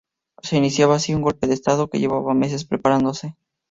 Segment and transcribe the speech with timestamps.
[0.41, 3.35] Se iniciaba así un golpe de estado que llevaba meses preparándose.